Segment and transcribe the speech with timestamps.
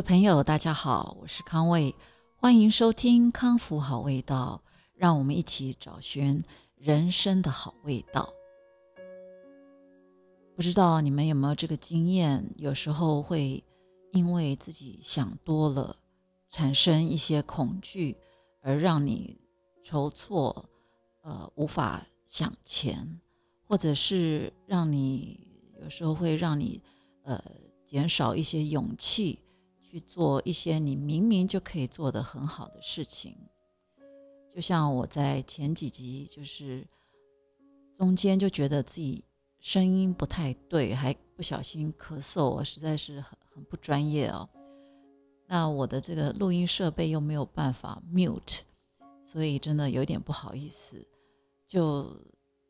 [0.00, 1.94] 位朋友，大家好，我是康卫，
[2.34, 4.62] 欢迎收听康复好味道，
[4.94, 6.42] 让我们一起找寻
[6.74, 8.32] 人生的好味道。
[10.56, 12.42] 不知道你们有没有这个经验？
[12.56, 13.62] 有时候会
[14.12, 15.94] 因为自己想多了，
[16.50, 18.16] 产生一些恐惧，
[18.62, 19.38] 而让你
[19.82, 20.64] 筹措，
[21.20, 23.20] 呃，无法向前，
[23.68, 25.46] 或者是让你
[25.82, 26.80] 有时候会让你，
[27.22, 27.44] 呃，
[27.84, 29.38] 减少一些勇气。
[29.90, 33.36] 去做一些你明明就可以做的很好的事情，
[34.54, 36.86] 就像我在前几集就是
[37.98, 39.24] 中间就觉得自己
[39.58, 44.48] 声音不太对，还不小心咳嗽，我实在是很很不专业哦。
[45.48, 48.60] 那我的这个录音设备又没有办法 mute，
[49.24, 51.04] 所以真的有点不好意思。
[51.66, 52.16] 就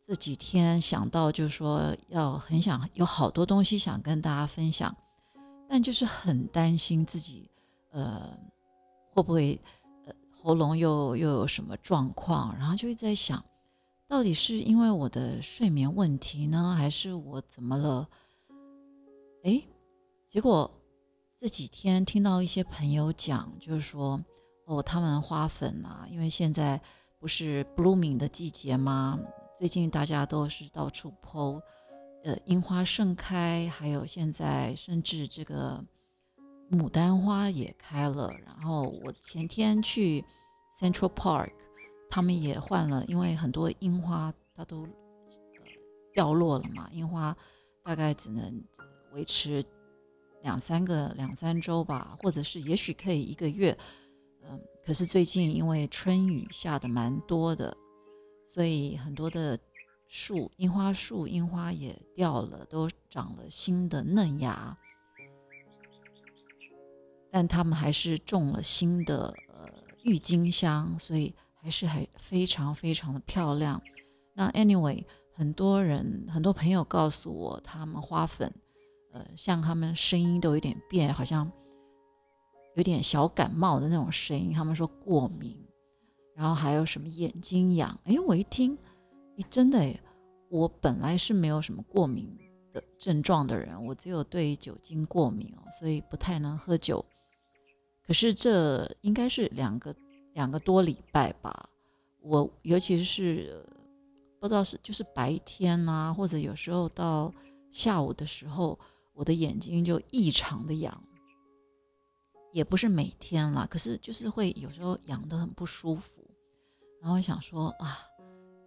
[0.02, 4.96] 这几天想到，就是说要很想有好多东西想跟大家分享。
[5.72, 7.48] 但就是很担心自己，
[7.92, 8.36] 呃，
[9.12, 9.56] 会不会
[10.04, 10.12] 呃
[10.42, 12.52] 喉咙又又有什么状况？
[12.58, 13.40] 然后就会在想，
[14.08, 18.08] 到底是因为我的睡眠问题呢，还是我怎么了？
[19.44, 19.62] 哎，
[20.26, 20.68] 结果
[21.38, 24.20] 这几天听到一些朋友讲，就是说，
[24.64, 26.82] 哦，他们花粉啊，因为现在
[27.20, 29.20] 不是 blooming 的季节吗？
[29.56, 31.62] 最近大家都是到处剖。
[32.22, 35.82] 呃，樱花盛开，还有现在甚至这个
[36.70, 38.30] 牡丹花也开了。
[38.44, 40.22] 然后我前天去
[40.78, 41.52] Central Park，
[42.10, 44.86] 他们也换了，因为很多樱花它都
[46.12, 46.90] 掉落了嘛。
[46.92, 47.34] 樱花
[47.82, 48.62] 大概只能
[49.14, 49.64] 维持
[50.42, 53.74] 两三个两三周吧，或者是也许可以一个月。
[54.44, 57.74] 嗯，可是最近因为春雨下的蛮多的，
[58.44, 59.58] 所以很多的。
[60.12, 64.76] 树樱花树樱花也掉了，都长了新的嫩芽，
[67.30, 69.68] 但他们还是种了新的呃
[70.02, 73.80] 郁金香，所以还是还非常非常的漂亮。
[74.34, 78.52] 那 anyway，很多人很多朋友告诉我，他们花粉，
[79.12, 81.48] 呃，像他们声音都有点变，好像
[82.74, 84.52] 有点小感冒的那种声音。
[84.52, 85.56] 他们说过敏，
[86.34, 87.96] 然后还有什么眼睛痒？
[88.02, 88.76] 哎，我一听。
[89.36, 89.98] 你真的诶，
[90.50, 92.36] 我本来是没有什么过敏
[92.72, 97.04] 的症状的人，我只有对酒精过敏哦，所以不太能喝酒。
[98.04, 99.94] 可是这应该是两个
[100.34, 101.70] 两个多礼拜吧，
[102.20, 103.64] 我尤其是
[104.40, 107.32] 不知道是就是白天啊，或者有时候到
[107.70, 108.76] 下午的时候，
[109.14, 111.00] 我的眼睛就异常的痒，
[112.52, 116.28] 也不是每天啦，可是就是会有时候痒的很不舒服，
[117.00, 118.09] 然后想说啊。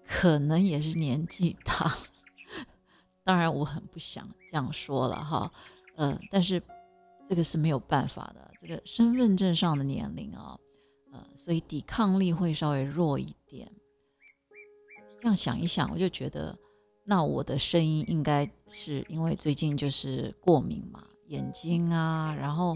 [0.08, 1.92] 可能也是年纪大，
[3.24, 5.52] 当然我很不想这样说了哈，
[5.96, 6.62] 呃，但是
[7.30, 10.58] 这个是没有办法的，这个身份证上的年龄啊，
[11.12, 13.72] 呃，所以抵抗力会稍微弱一点。
[15.20, 16.58] 这样想一想，我就觉得，
[17.06, 22.76] 那我的声音应该是因为最近就是过敏嘛，眼睛啊，然后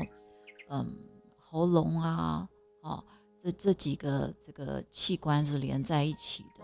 [0.69, 0.95] 嗯，
[1.37, 2.47] 喉咙啊，
[2.83, 3.03] 哦，
[3.43, 6.63] 这这几个这个器官是连在一起的。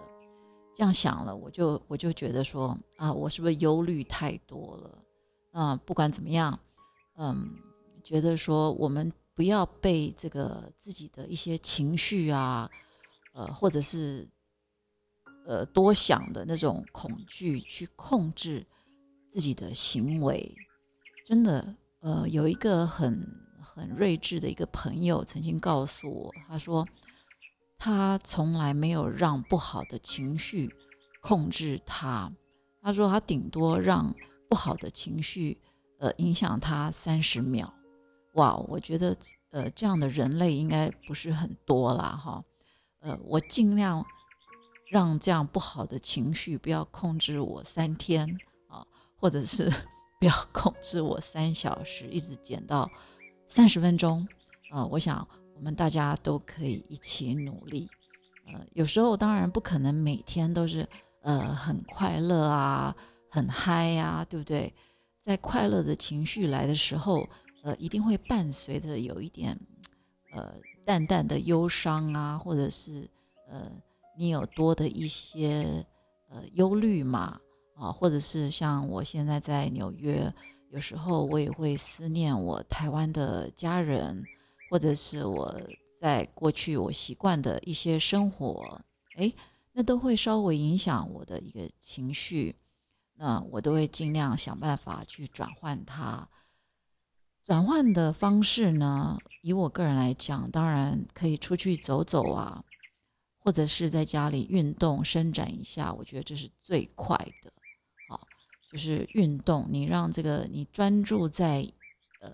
[0.75, 5.03] 这样想了，我就我就觉得说啊，我是不是忧虑太多了？
[5.51, 6.59] 啊，不管怎么样，
[7.16, 7.51] 嗯，
[8.03, 12.67] 觉得说我们不要被这个自己的一些情绪啊，
[13.33, 14.28] 呃，或者是
[15.45, 18.66] 呃多想的那种恐惧去控制
[19.29, 20.56] 自己的行为。
[21.23, 23.23] 真的，呃，有一个很
[23.62, 26.88] 很睿智的一个朋友曾经告诉我，他说。
[27.85, 30.73] 他从来没有让不好的情绪
[31.21, 32.31] 控制他。
[32.81, 34.16] 他说他顶多让
[34.47, 35.59] 不好的情绪
[35.99, 37.73] 呃影响他三十秒。
[38.35, 39.13] 哇，我觉得
[39.49, 42.41] 呃这样的人类应该不是很多啦哈。
[43.01, 44.05] 呃，我尽量
[44.89, 48.25] 让这样不好的情绪不要控制我三天
[48.69, 49.69] 啊，或者是
[50.21, 52.89] 不要控制我三小时，一直减到
[53.45, 54.25] 三十分钟
[54.71, 54.85] 啊。
[54.85, 55.27] 我想。
[55.63, 57.88] 我们大家都可以一起努力，
[58.48, 60.86] 呃，有时候当然不可能每天都是
[61.21, 62.94] 呃很快乐啊，
[63.30, 64.74] 很嗨呀，对不对？
[65.24, 67.25] 在快乐的情绪来的时候，
[67.63, 69.57] 呃，一定会伴随着有一点
[70.33, 70.54] 呃
[70.86, 73.09] 淡淡的忧伤啊，或者是
[73.50, 73.71] 呃
[74.18, 75.86] 你有多的一些
[76.30, 77.39] 呃忧虑嘛，
[77.77, 80.30] 啊，或者是像我现在在纽约，
[80.71, 84.21] 有时候我也会思念我台湾的家人。
[84.73, 85.55] 或者是我
[86.01, 88.81] 在过去我习惯的一些生活，
[89.17, 89.31] 哎，
[89.71, 92.55] 那都会稍微影响我的一个情绪，
[93.13, 96.27] 那我都会尽量想办法去转换它。
[97.45, 102.65] 转换的方式呢，以我个人来讲，当然可以出去走走啊，
[103.37, 107.53] 或者是在家里运动伸展一下，我觉得这是最快的。
[108.09, 108.27] 好，
[108.71, 111.71] 就是运动，你让这个你专注在
[112.21, 112.33] 呃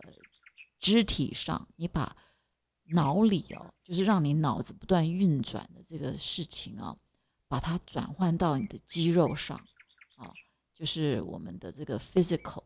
[0.80, 2.16] 肢体上，你把
[2.92, 6.96] 脑里哦，就是让你脑子不断运转的这个事情啊，
[7.48, 9.58] 把它转换到你的肌肉上
[10.16, 10.34] 啊，
[10.74, 12.64] 就是我们的这个 physical。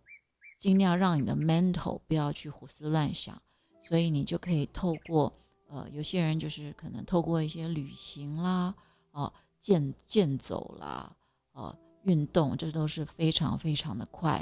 [0.59, 3.41] 尽量让你的 mental 不要去胡思乱想，
[3.81, 5.33] 所以你就可以透过
[5.67, 8.73] 呃，有些人就是可能透过一些旅行啦，
[9.11, 11.13] 哦，健健走啦，
[11.51, 14.41] 哦，运动，这都是非常非常的快。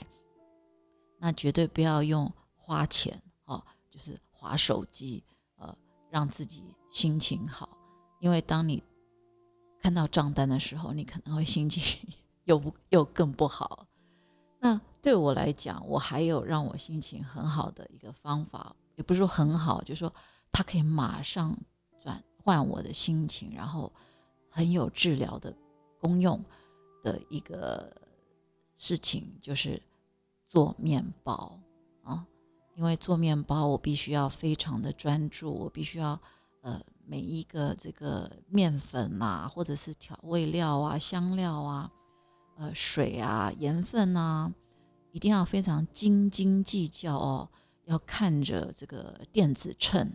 [1.17, 5.23] 那绝对不要用花钱哦，就是划手机，
[6.11, 7.69] 让自己心情好，
[8.19, 8.83] 因为当你
[9.79, 11.81] 看到账单的时候，你可能会心情
[12.43, 13.87] 又不又更不好。
[14.59, 20.13] 那对我来讲，我还有让我心情很好的一个方法，也不是说很好，就是说
[20.51, 21.57] 它可以马上
[22.01, 23.91] 转换我的心情，然后
[24.49, 25.55] 很有治疗的
[25.97, 26.43] 功用
[27.01, 27.95] 的一个
[28.75, 29.81] 事情，就是
[30.45, 31.57] 做面包
[32.03, 32.27] 啊。
[32.75, 36.19] 因为做面包，我必须要非常的专注，我必须要
[36.61, 41.91] 呃每一个这个面粉啊，或者是调味料啊、香料啊。
[42.57, 44.53] 呃，水啊，盐分啊，
[45.11, 47.49] 一定要非常斤斤计较哦。
[47.85, 50.11] 要看着这个电子秤，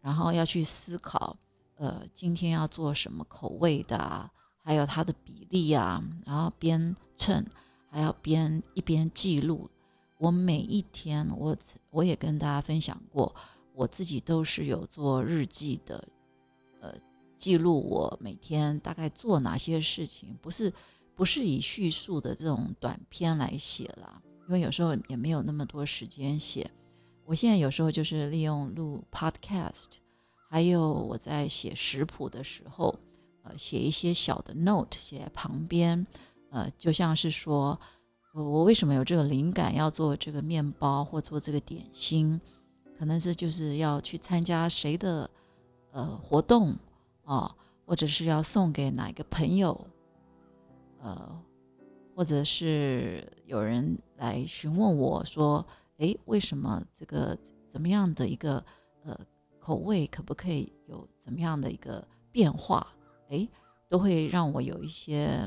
[0.00, 1.36] 然后要去思考，
[1.76, 4.28] 呃，今天要做什么口味的啊，
[4.64, 6.02] 还有它的比例啊。
[6.26, 7.46] 然后边称，
[7.88, 9.70] 还要边一边记录。
[10.18, 11.56] 我每一天，我
[11.90, 13.34] 我也跟大家分享过，
[13.74, 16.08] 我自己都是有做日记的，
[16.80, 16.94] 呃。
[17.38, 20.72] 记录我每天大概做哪些事情，不是
[21.14, 26.68] 不是以叙述的这种短篇来写啦，因为有时候也没有那么多时间写。
[27.24, 29.98] 我现在有时候就是利用录 podcast，
[30.50, 32.92] 还有我在写食谱的时候，
[33.44, 36.04] 呃，写一些小的 note 写旁边，
[36.50, 37.78] 呃，就像是说，
[38.32, 42.40] 我我为什么有这个灵感要做这个面包或做这个点心，
[42.98, 45.30] 可能是就是要去参加谁的
[45.92, 46.76] 呃活动。
[47.24, 47.54] 哦，
[47.84, 49.78] 或者是要送给哪一个朋友，
[51.02, 51.38] 呃，
[52.14, 55.62] 或者是有人来询问我说，
[55.98, 57.36] 哎，为什么这个
[57.70, 58.64] 怎么样的一个
[59.04, 59.14] 呃
[59.60, 62.02] 口味，可不可以有怎么样的一个
[62.32, 62.86] 变化？
[63.28, 63.46] 哎，
[63.90, 65.46] 都会让我有一些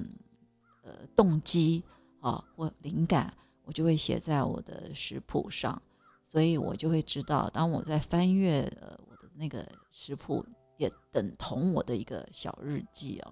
[0.83, 1.81] 呃动机
[2.21, 3.33] 啊或灵感，
[3.65, 5.81] 我就会写在我的食谱上，
[6.25, 10.45] 所以我就会知道，当我在翻阅呃我的那个食谱。
[10.77, 13.31] 也等同我的一个小日记哦，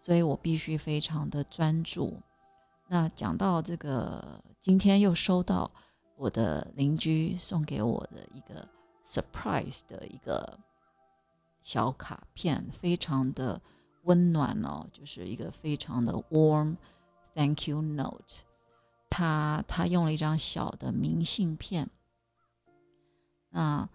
[0.00, 2.20] 所以我必须非常的专注。
[2.88, 5.70] 那讲到这个，今天又收到
[6.16, 8.66] 我的邻居送给我的一个
[9.06, 10.58] surprise 的一个
[11.60, 13.62] 小卡片，非常的
[14.02, 16.74] 温暖哦，就是一个非常的 warm
[17.34, 18.42] thank you note。
[19.08, 21.88] 他他用了一张小的明信片，
[23.50, 23.88] 那。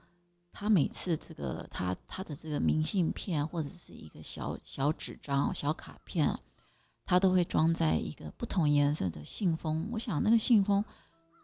[0.58, 6.34] 他每次这个他他的这个明信片或者是一个小小纸张小卡片，
[7.06, 9.90] 他都会装在一个不同颜色的信封。
[9.92, 10.82] 我想那个信封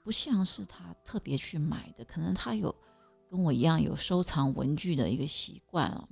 [0.02, 2.74] 不像是他特别去买的，可能他有
[3.30, 6.08] 跟我一样有收藏文具的一个习惯哦。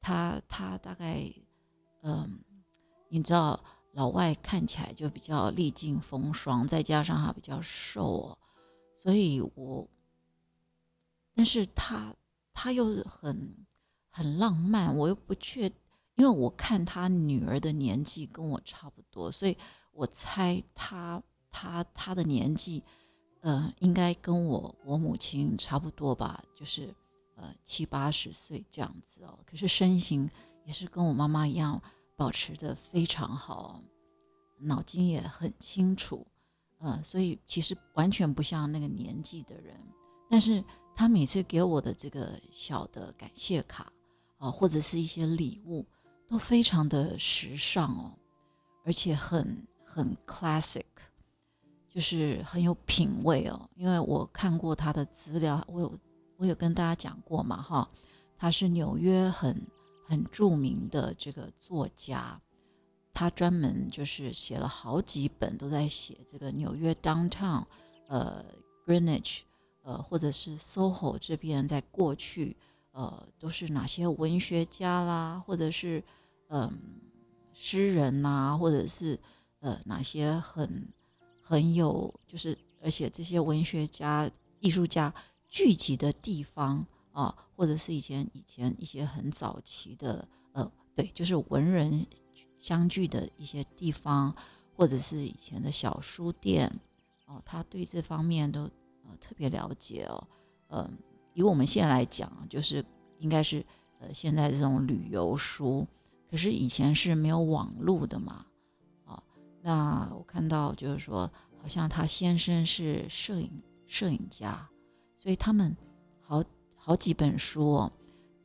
[0.00, 1.22] 他他大概
[2.00, 2.40] 嗯，
[3.10, 8.38] 你知道老外看起来就比较历尽风霜，再加上他比较瘦哦，
[8.96, 9.88] 所以我
[11.34, 12.14] 但是他。
[12.52, 13.56] 他又很
[14.10, 15.64] 很浪漫，我又不确，
[16.16, 19.56] 因为我看他女儿的年纪跟我差不多，所以
[19.92, 22.82] 我猜他他他的年纪，
[23.40, 26.94] 呃，应该跟我我母亲差不多吧，就是
[27.36, 29.38] 呃七八十岁这样子哦。
[29.46, 30.28] 可是身形
[30.66, 31.80] 也是跟我妈妈一样，
[32.20, 33.82] 保持的非常好，
[34.58, 36.26] 脑筋也很清楚，
[36.80, 39.74] 呃，所以其实完全不像那个年纪的人，
[40.28, 40.62] 但是。
[40.92, 43.90] 他每次给我的这个小的感谢卡
[44.36, 45.86] 啊，或者是一些礼物，
[46.28, 48.12] 都非常的时尚哦，
[48.84, 50.84] 而且很很 classic，
[51.88, 53.70] 就是很有品味哦。
[53.76, 55.98] 因为我看过他的资料，我有
[56.36, 57.88] 我有跟大家讲过嘛，哈，
[58.36, 59.56] 他是纽约很
[60.10, 62.40] 很著名的这个作家，
[63.12, 67.64] 他专门就是写了好几本，都在写这个纽约 downtown，
[68.08, 68.44] 呃
[68.84, 69.42] ，Greenwich。
[69.82, 72.54] 呃，或者是 SOHO 这边，在过去，
[72.92, 76.04] 呃，都是哪些文学家啦，或者是
[76.48, 76.70] 嗯
[77.54, 79.18] 诗人呐，或者是
[79.60, 80.86] 呃哪些很
[81.40, 85.12] 很有，就是而且这些文学家艺术家
[85.48, 92.06] 聚集的地方啊，或者是以前以前一些很早期的呃，对，就是文人
[92.58, 94.34] 相聚的一些地方，
[94.76, 96.70] 或者是以前的小书店
[97.26, 98.62] 哦，他对这方面都
[99.04, 100.28] 呃特别了解哦，
[100.68, 100.98] 嗯，
[101.34, 102.84] 以我们现在来讲，就是
[103.18, 103.64] 应该是
[103.98, 105.86] 呃现在这种旅游书，
[106.30, 108.46] 可是以前是没有网络的嘛。
[109.04, 109.22] 啊
[109.62, 114.68] 那我看到就是说，好像他先生是摄影摄影家，
[115.18, 115.76] 所以他们
[116.80, 117.92] 好几本书，哦，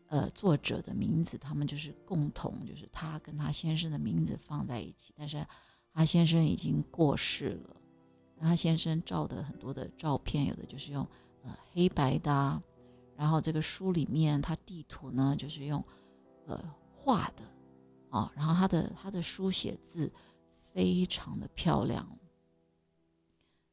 [0.07, 5.45] 呃，作者的名字他们就是共同，就是他跟他先生的名字放在一起，但是
[5.93, 7.75] 他先生已经过世了。
[8.39, 11.07] 他先生照的很多的照片，有的就是用
[11.43, 12.61] 呃黑白的，
[13.15, 15.83] 然后这个书里面他地图呢就是用
[16.45, 16.61] 呃
[16.91, 17.43] 画的，
[18.09, 20.11] 啊，然后他的他的书写字。
[20.75, 22.05] 非常的漂亮，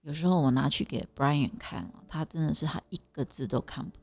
[0.02, 3.98] 有时候我拿去给 Brian 看他真的是他一个字都看不。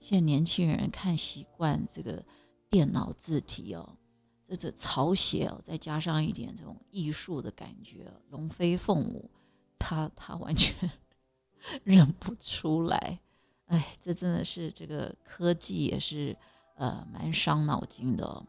[0.00, 2.24] 现在年轻人看习惯这个
[2.68, 3.96] 电脑字体哦，
[4.44, 9.30] 这这草写哦，再加上一点这种艺术的感觉，龙飞凤舞，
[9.78, 10.90] 他他完全
[11.84, 13.20] 认不出来。
[13.66, 16.36] 哎，这真的是这个科技也是
[16.74, 18.44] 呃蛮伤脑筋的。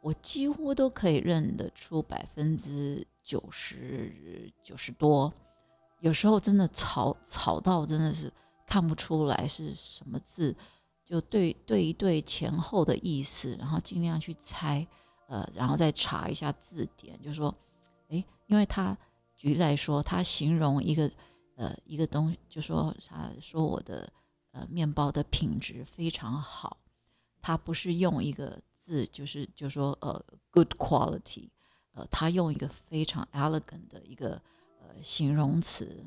[0.00, 3.06] 我几乎都可以认得出百分之。
[3.24, 5.32] 九十九十多，
[6.00, 8.30] 有时候真的吵吵到真的是
[8.66, 10.54] 看不出来是什么字，
[11.04, 14.86] 就对对一对前后的意思，然后尽量去猜，
[15.28, 17.54] 呃，然后再查一下字典，就说，
[18.08, 18.96] 哎，因为他
[19.36, 21.10] 举例来说，他形容一个
[21.56, 24.10] 呃一个东，就说他说我的
[24.52, 26.78] 呃面包的品质非常好，
[27.42, 31.48] 他不是用一个字，就是就说呃 good quality。
[31.96, 34.30] 呃，他用一个非常 elegant 的一个
[34.80, 36.04] 呃形容词，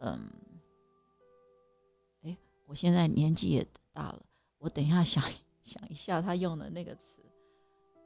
[0.00, 0.28] 嗯，
[2.20, 2.36] 哎，
[2.66, 4.20] 我现在年纪也大了，
[4.58, 5.24] 我等一下想
[5.62, 7.24] 想一下他用的那个词，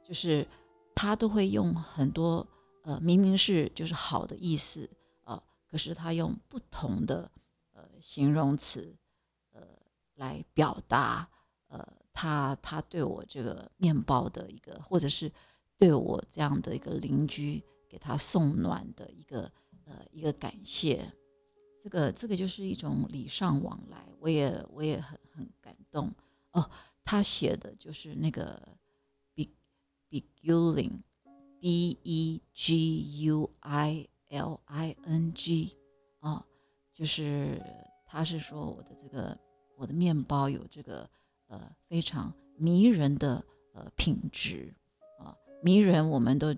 [0.07, 0.47] 就是
[0.95, 2.47] 他都会用很多
[2.83, 4.89] 呃明明是就是好的意思
[5.25, 7.29] 啊，可是他用不同的
[7.73, 8.95] 呃形容词
[9.51, 9.61] 呃
[10.15, 11.27] 来表达
[11.67, 15.29] 呃他他对我这个面包的一个或者是。
[15.79, 19.49] 对我这样的一个邻居，给他送暖的一个
[19.85, 21.09] 呃一个感谢，
[21.81, 26.13] 这个这个就是一种礼尚往来，我也我也很很感动
[26.51, 26.69] 哦。
[27.03, 28.77] 他写的就是那个
[29.33, 29.45] be
[30.09, 35.75] beguiling，b e g u i l i n g
[36.19, 36.45] 啊，
[36.91, 37.59] 就是
[38.05, 39.35] 他是说我的这个
[39.75, 41.09] 我的面包有这个
[41.47, 43.43] 呃非常迷人的
[43.73, 44.71] 呃品质
[45.17, 45.35] 啊。
[45.63, 46.55] 迷人，我们都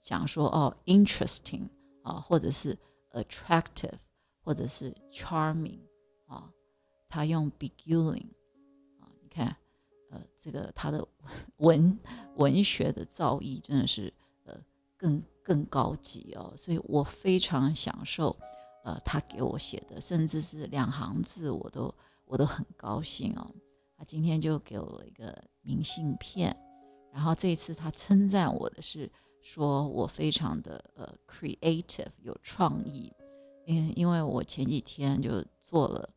[0.00, 1.68] 讲说哦，interesting
[2.02, 2.76] 啊，或者是
[3.12, 3.98] attractive，
[4.42, 5.78] 或者是 charming。
[7.08, 8.28] 他用 beguiling
[9.00, 9.56] 啊，你看，
[10.10, 11.06] 呃，这个他的
[11.58, 11.98] 文
[12.36, 14.12] 文学的造诣真的是
[14.44, 14.54] 呃
[14.96, 18.36] 更更高级哦，所以我非常享受
[18.84, 21.94] 呃他给我写的，甚至是两行字我都
[22.24, 23.54] 我都很高兴哦。
[23.96, 26.54] 他今天就给我了一个明信片。
[27.12, 29.10] 然后这一次他称赞我的是
[29.40, 33.10] 说我非常的呃 creative 有创意，
[33.64, 36.10] 因因为我前几天就做了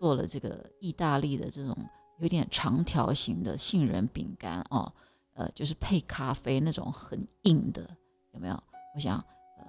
[0.00, 1.76] 做了这个意大利的这种
[2.20, 4.90] 有点长条形的杏仁饼干哦，
[5.34, 7.94] 呃就是配咖啡那种很硬的
[8.32, 8.54] 有没有？
[8.94, 9.22] 我想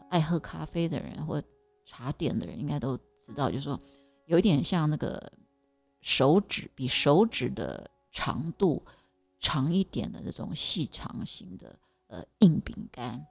[0.10, 1.44] 爱喝咖啡的人或
[1.86, 3.78] 茶点的人应该都知道，就是说
[4.26, 5.22] 有点像那个
[6.00, 8.82] 手指比手指的长度。
[9.44, 13.26] 长一点的这种细长型的呃硬饼干，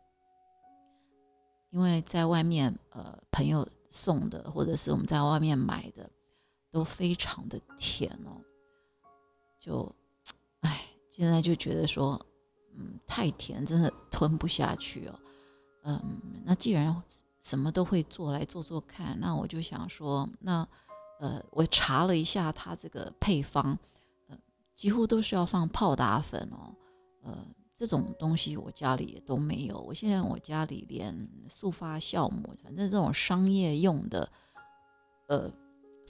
[1.71, 6.11] 因为在外面呃朋友送的或者是我们在外面买的
[6.71, 8.41] 都非常的甜哦，
[9.59, 9.95] 就
[10.61, 12.21] 哎现在就觉得说
[12.77, 15.21] 嗯太甜真的吞不下去哦，
[15.85, 16.03] 嗯
[16.45, 17.03] 那既然
[17.41, 20.67] 什么都会做来做做看，那我就想说那
[21.19, 23.79] 呃我查了一下它这个配方。
[24.29, 24.37] 呃
[24.73, 26.75] 几乎都是要放泡打粉哦，
[27.23, 27.47] 呃，
[27.77, 29.79] 这种东西我家里也都没有。
[29.79, 34.27] 我现在我家里连速发酵母，反正这种商业用的，
[35.27, 35.53] 呃，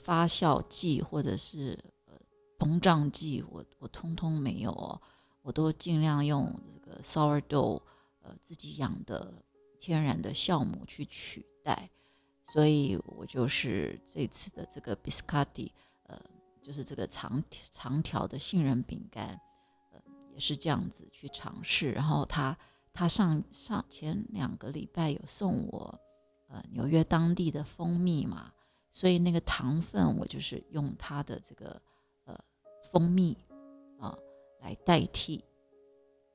[0.03, 2.13] 发酵剂或者是呃
[2.57, 5.01] 膨胀剂，我我通通没有哦。
[5.41, 7.81] 我都尽量用这个 sourdough，
[8.21, 9.43] 呃，自己养的
[9.79, 11.89] 天然的酵母去取代。
[12.43, 15.71] 所以我就是这次的这个 biscotti，
[16.03, 16.19] 呃。
[16.63, 19.29] 就是这个长长条的杏仁饼干，
[19.91, 19.99] 呃，
[20.31, 21.91] 也是这样子去尝试。
[21.91, 22.55] 然后他
[22.93, 25.99] 他上上前两个礼拜有送我，
[26.49, 28.53] 呃，纽约当地的蜂蜜嘛，
[28.91, 31.81] 所以那个糖分我就是用它的这个
[32.25, 32.37] 呃
[32.91, 33.35] 蜂蜜
[33.97, 34.15] 啊
[34.59, 35.43] 来代替，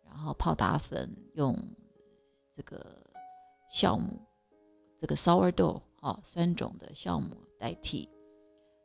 [0.05, 1.55] 然后泡打粉用
[2.55, 3.05] 这个
[3.71, 4.19] 酵母，
[4.99, 8.09] 这个 sourdough 啊酸种的酵母代替。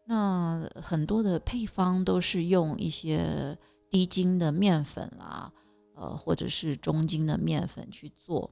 [0.04, 3.58] 那很多的配方都是用一些
[3.90, 5.54] 低筋的面粉啦，
[5.96, 8.51] 呃，或者是中筋的面粉去做。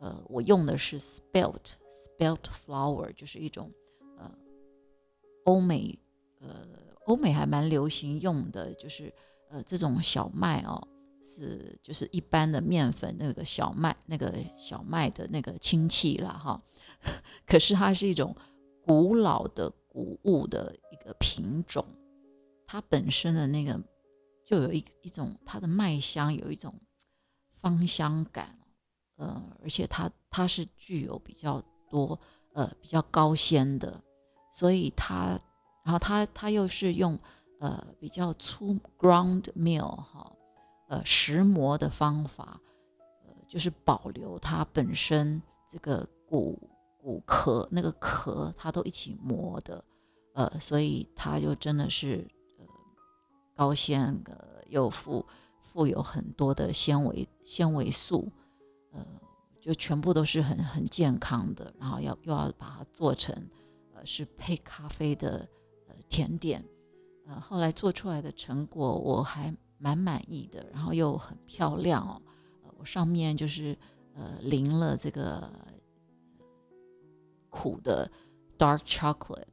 [0.00, 3.70] 呃，我用的是 spelt spelt flour，就是一种
[5.46, 5.98] 欧美
[6.40, 6.66] 呃
[7.06, 9.12] 欧美还蛮流行用的，就是
[9.48, 10.86] 呃这种小麦哦，
[11.22, 16.62] 是就是一般的面粉那个小麦那个小麦的那个亲戚了哈。
[17.46, 18.34] 可是它是一种
[18.82, 21.84] 古老的谷物的一个品种，
[22.66, 23.80] 它本身的那个
[24.44, 26.74] 就有一一种它的麦香有一种
[27.60, 28.58] 芳香感。
[29.18, 32.20] 呃，而且它它是具有比较多
[32.52, 34.02] 呃比较高纤的，
[34.58, 35.38] 所以它，
[35.84, 37.18] 然后它它又是用
[37.60, 40.32] 呃比较粗 ground meal 哈，
[40.88, 42.58] 呃石磨的方法，
[43.26, 46.58] 呃就是保留它本身这个骨
[46.96, 49.84] 骨壳那个壳它都一起磨的，
[50.32, 52.26] 呃所以它就真的是
[52.58, 52.64] 呃
[53.54, 55.26] 高纤呃又富
[55.60, 58.32] 富有很多的纤维纤维素。
[58.92, 59.04] 呃，
[59.60, 63.36] 就全部都是很很健康的，然后要又要把它做成，
[64.06, 65.48] 是配咖啡的
[65.88, 66.64] 呃甜点，
[67.26, 72.22] 呃，后来做出来的成果我还蛮满意的，然后又很漂亮哦，
[72.62, 73.76] 呃，我上面就是
[74.14, 75.50] 呃淋了这个
[77.50, 78.10] 苦的
[78.56, 79.44] dark chocolate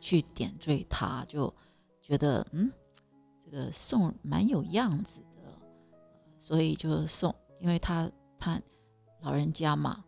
[0.00, 1.54] 去点缀它，就
[2.02, 2.70] 觉得嗯，
[3.44, 5.58] 这个送蛮有样子的，
[6.38, 7.34] 所以就送。
[7.60, 8.58] 因为他他
[9.20, 10.02] 老人家嘛，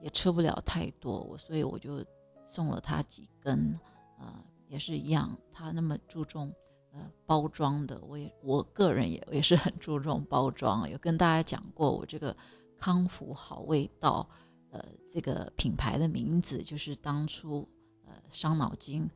[0.00, 2.02] 也吃不了太多，我所以我就
[2.48, 3.78] 送了他几根，
[4.18, 4.34] 呃，
[4.66, 5.38] 也是一样。
[5.52, 6.52] 他那么注重
[6.90, 10.90] 呃包装的，我也我个人也也是很注重包装。
[10.90, 12.36] 有跟大家讲过，我这个
[12.76, 14.28] 康福好味道，
[14.70, 17.68] 呃，这个品牌的名字就是当初
[18.06, 19.08] 呃伤脑筋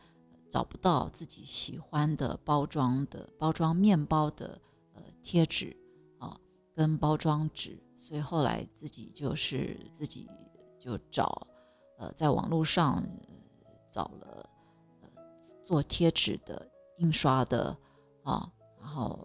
[0.48, 4.60] 找不到自己喜欢的包装的包装面包的
[4.94, 5.76] 呃贴纸
[6.18, 6.38] 啊。
[6.74, 10.26] 跟包装纸，所以后来自己就是自己
[10.78, 11.46] 就找，
[12.02, 13.00] 呃，在网络上
[13.88, 14.50] 找了
[15.00, 15.08] 呃
[15.64, 17.76] 做贴纸的印刷的
[18.24, 19.24] 啊，然后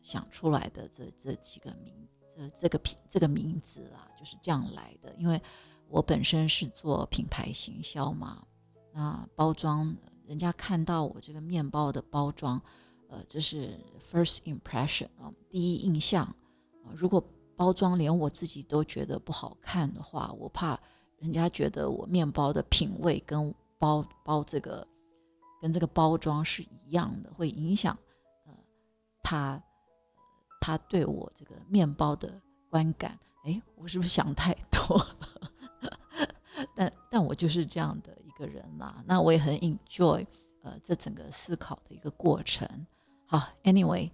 [0.00, 1.92] 想出来的这这几个名，
[2.36, 5.12] 这这个品这个名字啊，就是这样来的。
[5.16, 5.42] 因为
[5.88, 8.46] 我本身是做品牌行销嘛，
[8.92, 9.92] 那包装
[10.24, 12.62] 人家看到我这个面包的包装，
[13.08, 13.76] 呃，这是
[14.08, 16.32] first impression 啊，第一印象。
[16.94, 17.20] 如果
[17.56, 20.78] 包装连我自己都觉得不好看的话，我怕
[21.20, 24.86] 人家觉得我面包的品味跟包包这个
[25.60, 27.96] 跟这个包装是一样的，会影响
[28.46, 28.52] 呃
[29.22, 29.62] 他
[30.60, 33.18] 他对我这个面包的观感。
[33.44, 36.28] 哎，我是不是想太多了？
[36.74, 39.02] 但但我就是这样的一个人啦。
[39.06, 40.26] 那我也很 enjoy
[40.62, 42.86] 呃这整个思考的一个过程。
[43.26, 44.10] 好，anyway。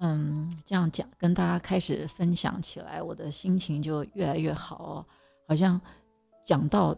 [0.00, 5.06] 嗯，这样讲跟大家开始分享起来，我的心情就越来越好哦。
[5.48, 5.80] 好像
[6.48, 6.96] 讲到，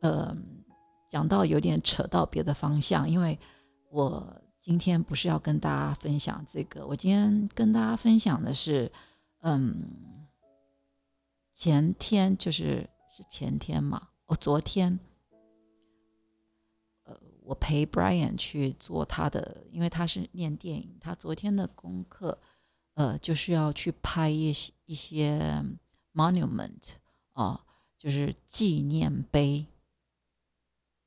[0.00, 0.36] 呃，
[1.08, 3.38] 讲到有点扯到别的方向，因为
[3.88, 8.90] 我今天不是要跟大家分享这个，我今天跟大家分享的是，
[9.42, 10.26] 嗯，
[11.52, 14.98] 前天就是是前天嘛，我昨天。
[17.04, 22.36] 呃我陪 Brian 去做他的，因为他是念电影，他昨天的功课，
[22.94, 25.64] 呃，就是要去拍一些一些
[26.12, 26.94] monument
[27.34, 27.64] 啊，
[28.00, 29.66] 就是纪念碑。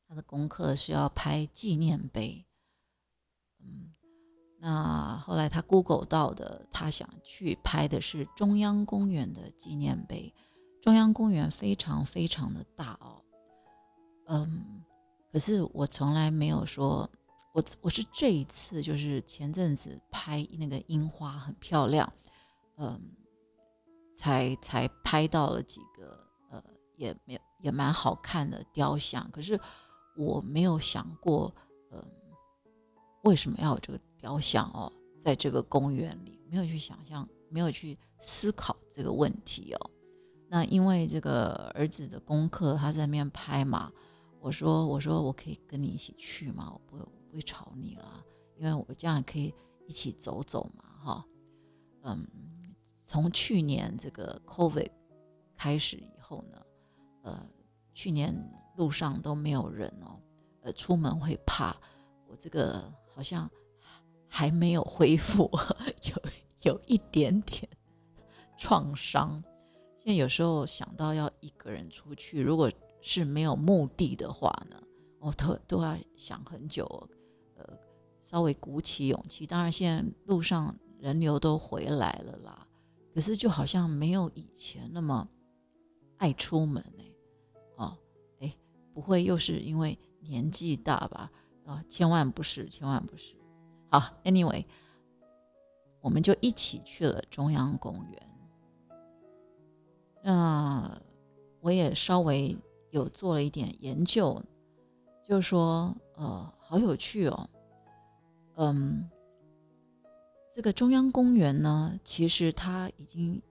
[0.08, 2.45] 他的功课是要拍纪念碑，
[3.60, 3.91] 嗯，
[4.60, 10.32] 那后来他 Google 到的，他想去拍的是中央公园的纪念碑。
[10.84, 13.23] 中央公园非常非常的大哦，
[14.27, 14.84] 嗯。
[15.32, 17.10] 可是我从来没有说，
[17.53, 22.13] 我我是这一次就是前阵子拍那个樱花很漂亮，
[22.77, 23.01] 嗯，
[24.15, 26.23] 才才拍到了几个
[26.95, 29.29] 也没有也蛮好看的雕像。
[29.32, 29.60] 可是
[30.15, 31.53] 我没有想过，
[31.91, 32.03] 嗯，
[33.23, 39.91] 为什么要有这个雕像哦，在这个公园里没有去想象，没有去思考这个问题哦。
[40.49, 43.91] 那因为这个儿子的功课他在那边拍嘛。
[44.39, 46.69] 我说：“我说我可以跟你一起去吗？
[46.69, 48.21] 我不会不会吵你了，
[48.58, 49.56] 因为我这样可以
[49.88, 51.25] 一起走走嘛，哈，
[52.01, 52.27] 嗯，
[53.06, 54.91] 从去年这个 COVID
[55.56, 56.62] 开始以后呢，
[57.23, 57.45] 呃，
[57.93, 58.33] 去年
[58.77, 60.19] 路上都没有人哦，
[60.62, 61.75] 呃出门会怕，
[62.27, 63.49] 我这个好像
[64.27, 65.49] 还没有恢复，
[66.63, 67.67] 有有一点点
[68.57, 69.43] 创伤。
[69.97, 74.81] 现在有时候想到要一个人出去，如果是没有目的的话呢，
[75.19, 76.86] 我都都要想很久，
[77.55, 77.65] 呃，
[78.21, 79.47] 稍微鼓起勇气。
[79.47, 82.67] 当然，现在路上人流都回来了啦，
[83.13, 85.25] 可是就好像没有以前那么
[86.17, 87.05] 爱出门哎，
[87.75, 87.97] 哦，
[88.39, 88.55] 哎，
[88.93, 91.31] 不会又是因为年纪大吧？
[91.65, 93.36] 啊，千万不是，千万不是。
[93.89, 94.65] 好，Anyway，
[96.01, 98.29] 我们就一起去了中央公园。
[100.23, 101.01] 那
[101.62, 102.57] 我也稍微
[102.91, 104.41] 有做了一点研究，
[105.23, 107.49] 就是说，呃，好有趣哦，
[108.55, 109.09] 嗯，
[110.53, 113.41] 这个中央公园呢，其实它已经，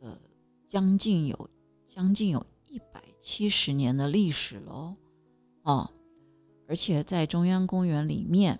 [0.00, 0.18] 呃，
[0.66, 1.50] 将近有
[1.86, 4.96] 将近有一百七十年的历史了
[5.62, 5.90] 哦，
[6.66, 8.58] 而且在中央公园里面，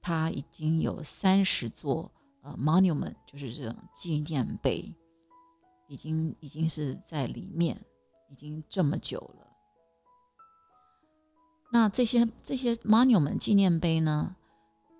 [0.00, 4.92] 它已经有三十座呃 monument，就是这种纪念碑。
[5.86, 7.78] 已经已经是在里面，
[8.30, 9.46] 已经这么久了。
[11.70, 14.34] 那这些这些 monument 纪念碑呢，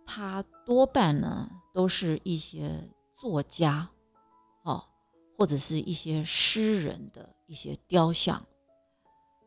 [0.04, 3.90] 它多半呢都是一些作家，
[5.36, 8.44] 或者是一些诗人的一些雕像，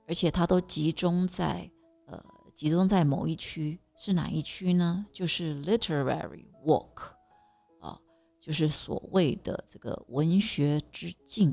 [0.08, 1.70] 而且它都集中在
[2.06, 2.24] 呃
[2.54, 5.06] 集中在某一区，是哪一区呢？
[5.12, 7.14] 就是 literary walk
[7.80, 8.00] 啊。
[8.40, 11.52] 就是所谓的这个文学之境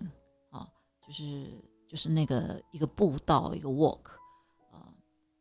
[0.50, 0.68] 啊，
[1.04, 1.50] 就是
[1.88, 4.10] 就是那个一个步道一个 walk
[4.70, 4.94] 啊，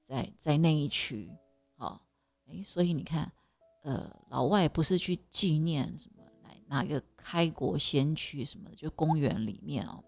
[0.07, 1.29] 在在那一区
[1.77, 2.01] 啊，
[2.47, 3.31] 哎，所以你看，
[3.83, 6.22] 呃，老外不是去纪念什么
[6.73, 10.03] 哪一个开国先驱什么的，就公园里面哦，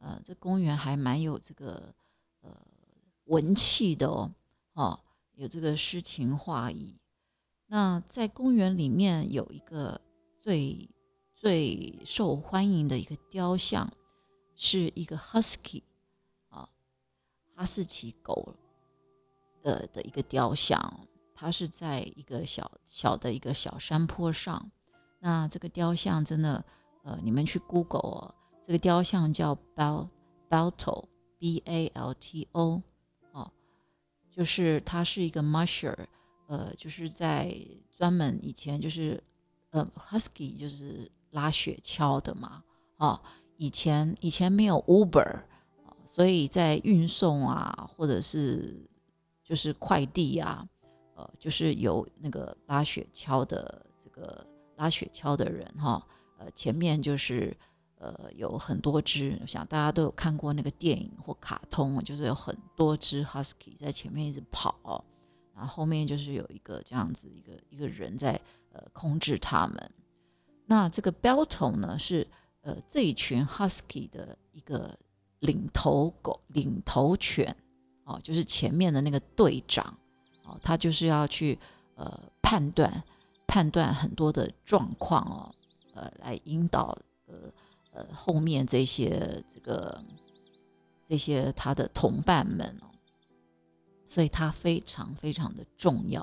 [0.00, 1.94] 呃，这公园还蛮有这个
[2.40, 2.50] 呃
[3.26, 4.32] 文气的哦，
[4.72, 5.00] 哦，
[5.34, 6.96] 有这个诗情画意。
[7.66, 10.00] 那在公园里面有一个。
[10.46, 10.88] 最
[11.34, 13.92] 最受欢迎的一个雕像，
[14.54, 15.82] 是一个 husky
[16.50, 16.68] 啊，
[17.52, 18.54] 哈士奇狗，
[19.62, 21.08] 呃的一个雕像。
[21.34, 24.70] 它是在一个小小的一个小山坡上。
[25.26, 26.64] 那这个雕像真的，
[27.02, 30.08] 呃，你们去 Google，哦这个雕像叫 Bal
[30.48, 32.80] Balto B A L T O，
[33.32, 33.50] 哦，
[34.30, 35.96] 就是它是一个 musher，
[36.46, 37.52] 呃，就是在
[37.96, 39.20] 专门以前就是。
[39.70, 42.62] 呃，husky 就是拉雪橇的嘛，
[42.96, 43.20] 哦，
[43.58, 45.42] 以前以前没有 Uber，
[46.06, 48.88] 所以在运送啊，或者是
[49.44, 50.66] 就是快递啊，
[51.14, 56.06] 呃，就是有那个拉雪橇的这个拉雪橇的人哈，
[56.38, 57.56] 呃，前面就是
[57.98, 65.04] 呃有很多只，我想大家都有看过那个电影或卡通，就是有很多只 husky 在前面一直跑。
[65.54, 68.38] 然后后面就是有一个这样子一个一个人在
[68.72, 69.90] 呃控制他们。
[70.66, 72.26] 那这个 Belton 呢是
[72.60, 74.94] 呃这一群 Husky 的一个
[75.38, 77.56] 领头狗、领头犬
[78.04, 79.96] 哦，就是前面的那个队长
[80.44, 81.58] 哦，他就是要去
[81.94, 83.02] 呃判断
[83.56, 85.54] 判断很多的状况哦，
[85.94, 87.34] 呃来引导呃
[87.94, 89.98] 呃后面这些这个
[91.06, 92.86] 这些他的同伴们哦。
[94.06, 96.20] 所以他非常非常的重要，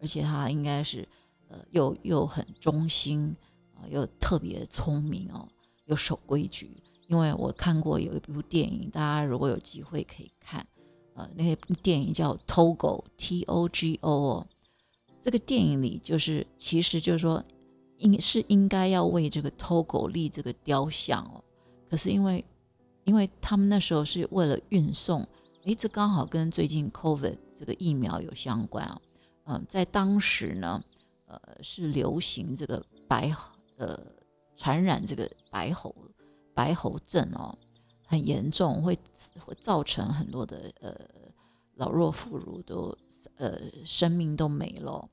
[0.00, 1.08] 而且他应该是，
[1.48, 3.36] 呃，又又很忠心
[3.76, 5.48] 啊，又特别聪明哦，
[5.86, 6.82] 又守规矩。
[7.06, 10.66] 因为我看过有一部电影，大家如果有机会可以看，
[11.14, 14.48] 呃，那部电影叫《Togo》，T O G O 哦。
[15.22, 17.42] 这个电影里就是，其实就是说，
[17.98, 21.42] 应是应该要为这个 Togo 立这个雕像哦。
[21.88, 22.44] 可是因为，
[23.04, 25.26] 因为他们那时候是为了运送。
[25.64, 29.00] 诶，这刚好跟最近 COVID 这个疫苗有相关啊。
[29.44, 30.82] 嗯，在当时呢，
[31.26, 33.32] 呃，是流行这个白
[33.76, 33.96] 呃
[34.58, 35.94] 传染这个白喉
[36.52, 37.56] 白喉症哦，
[38.04, 38.98] 很严重，会
[39.38, 40.92] 会造成很多的呃
[41.76, 42.96] 老弱妇孺都
[43.36, 45.08] 呃生命都没了。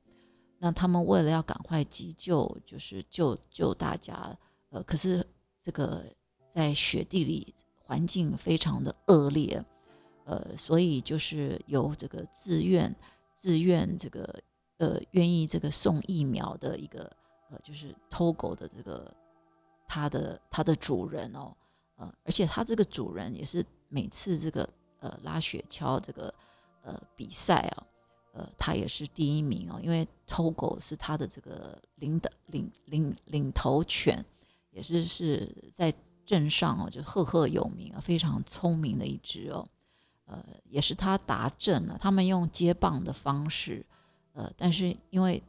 [0.60, 4.38] 那他们为了要赶快急救，就是救救大家，
[4.70, 5.26] 呃，可是
[5.64, 6.06] 这个
[6.54, 9.64] 在雪地里环境非常的恶劣。
[10.26, 12.96] 呃，所以就是有这个自愿、
[13.36, 14.40] 自愿这个
[14.78, 17.12] 呃愿意这个送疫苗的一个
[17.50, 19.12] 呃，就是偷狗的这个
[19.88, 21.52] 他的他的主人哦，
[21.96, 24.70] 呃，而且他这个主人也是每次这个
[25.00, 26.32] 呃拉雪橇这个
[26.84, 27.88] 呃比赛啊，
[28.34, 34.24] 呃，他也是第一名哦，因为偷狗是他的这个领的领领领头犬，
[34.72, 35.94] 也是是在
[36.26, 39.68] 镇上哦就赫赫有名啊，非常聪明的一只哦。
[40.26, 41.98] 呃，也是他达阵了。
[42.00, 43.84] 他们用接棒的方式，
[44.34, 45.42] 呃，但是因为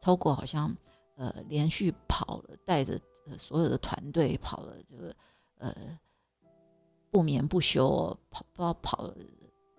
[0.00, 0.72] Togo 好像
[1.16, 2.96] 呃连续跑了，带着
[3.26, 5.16] 呃所有的团队跑了这个
[5.58, 5.74] 呃
[7.10, 9.16] 不眠不休，哦跑不知道跑了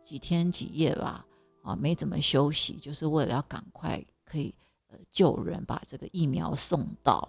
[0.03, 1.25] 几天几夜吧，
[1.65, 4.53] 啊，没怎么休息，就是为了要赶快可以
[4.89, 7.27] 呃救人，把这个疫苗送到。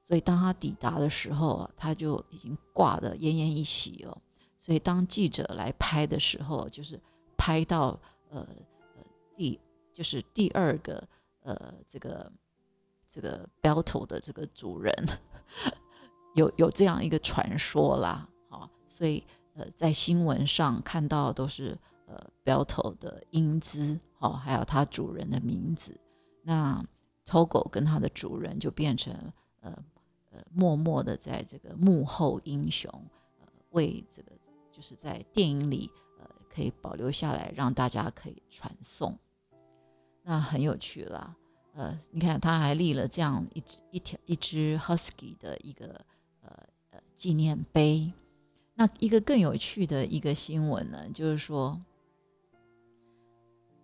[0.00, 4.18] 所以当他抵达的时候啊，他就已经挂得奄奄一息哦。
[4.58, 7.00] 所以当记者来拍的时候，就是
[7.36, 7.96] 拍到
[8.28, 9.04] 呃呃
[9.36, 9.58] 第
[9.94, 11.06] 就是第二个
[11.42, 12.32] 呃这个
[13.08, 14.92] 这个 b e l t 的这个主人
[16.34, 21.78] 有有这样一个传说啦，啊，所以呃在新闻上看到都是
[22.10, 25.96] 呃标头的英姿哦，还有它主人的名字。
[26.42, 26.84] 那
[27.24, 29.14] Togo 跟它的主人就变成
[29.60, 29.72] 呃。
[30.32, 32.88] 呃，默默的在这个幕后英雄，
[33.40, 34.30] 呃，为这个
[34.70, 39.18] 就是在电影里，呃，可以保留下来，让大家可以传颂，
[40.22, 41.34] 那很有趣啦。
[41.74, 46.00] 呃，你看他还立了这样一只一条一只 husky 的一个
[46.42, 46.56] 呃
[46.90, 48.12] 呃纪念碑。
[48.76, 51.76] 那一个更有趣的一个新闻呢，就是说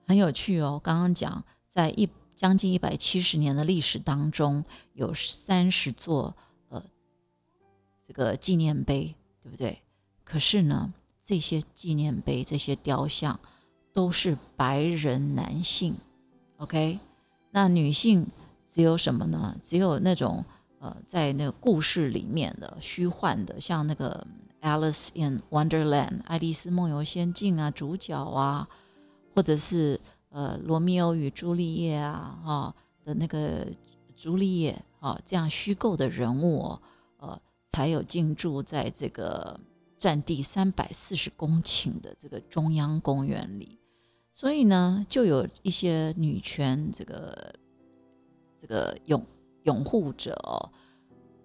[0.07, 0.81] 很有趣哦。
[0.83, 2.09] 刚刚讲在一。
[2.37, 6.37] 将近一百七十年的历史当中，有三十座
[6.69, 6.85] 呃
[8.07, 9.81] 这个纪念碑，对不对？
[10.23, 10.93] 可是呢，
[11.25, 13.41] 这些纪念碑、这些雕像
[13.95, 15.97] 都是白人男性
[16.59, 16.99] ，OK？
[17.53, 18.27] 那女性
[18.71, 19.57] 只有什么呢？
[19.63, 20.45] 只有那种
[20.79, 24.27] 呃，在那个故事里面的虚幻的，像那个
[24.69, 28.69] 《Alice in Wonderland》《爱丽丝梦游仙境》啊，主角啊，
[29.37, 30.01] 或者是。
[30.29, 33.67] 呃，罗密欧与朱丽叶啊，哈的那个
[34.15, 36.83] 朱丽叶啊，这样虚构的人物，哦
[37.17, 39.59] 呃，才有进驻在这个
[39.97, 43.79] 占地三百四十公顷的这个中央公园里。
[44.35, 47.55] 所以呢，就有一些女权这个
[48.59, 49.25] 这个拥
[49.63, 50.71] 拥护者哦，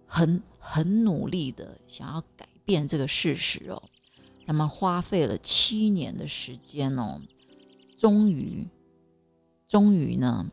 [0.05, 3.81] 很很努力的想要改变这个事实哦，
[4.45, 7.21] 他们花费了七年的时间哦，
[8.01, 8.67] 终于。
[9.67, 10.51] 终于呢，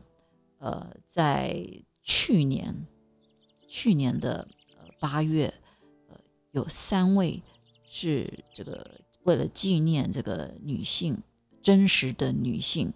[0.59, 1.65] 呃，在
[2.03, 2.85] 去年，
[3.67, 5.53] 去年的呃八月，
[6.07, 6.15] 呃，
[6.51, 7.41] 有三位
[7.89, 11.17] 是这个为了纪念这个女性
[11.61, 12.93] 真实的女性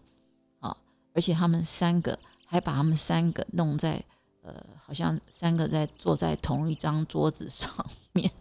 [0.60, 0.78] 啊，
[1.14, 4.02] 而且他们三个还把他们三个弄在
[4.44, 7.70] 呃，好像三个在坐在同一张桌子上
[8.14, 8.32] 面。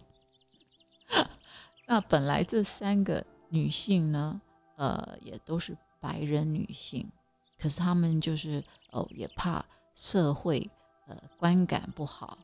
[1.89, 4.41] 那本来这三个女性呢，
[4.77, 7.11] 呃，也都是白人女性。
[7.59, 10.69] 可是他们就是哦，也怕社会
[11.07, 12.37] 呃观感不好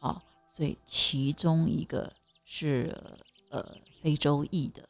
[0.00, 2.12] 啊，所以其中一个
[2.44, 2.92] 是
[3.50, 4.88] 呃非洲裔的